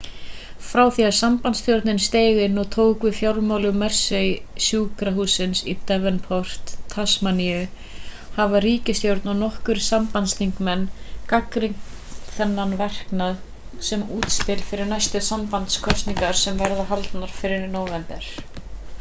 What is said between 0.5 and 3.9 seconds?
frá því að sambandsstjórnin steig inn og tók við fjármögnun